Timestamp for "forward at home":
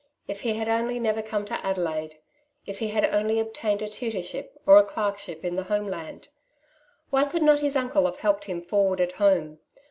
8.63-9.59